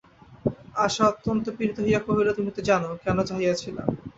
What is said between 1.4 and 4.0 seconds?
পীড়িত হইয়া কহিল, তুমি তো জান, কেন চাহিয়াছিলাম।